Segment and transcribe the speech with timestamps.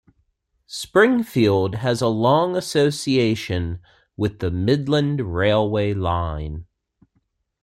[0.65, 3.79] Springfield has a long association
[4.17, 6.65] with the Midland railway line.